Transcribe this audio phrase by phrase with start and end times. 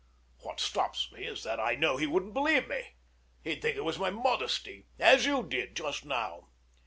[0.39, 2.95] What stops me is that I know he wouldn't believe me.
[3.43, 6.49] He'd think it was my modesty, as you did just now.